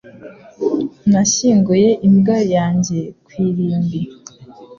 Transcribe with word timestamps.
Nashyinguye 1.11 1.89
imbwa 2.07 2.37
yanjye 2.53 2.99
ku 3.25 3.31
irimbi 3.47 4.01